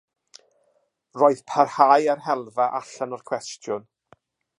Roedd 1.21 1.43
parhau 1.51 2.07
â'r 2.13 2.23
helfa 2.29 2.67
allan 2.79 3.15
o'r 3.19 3.25
cwestiwn. 3.29 3.87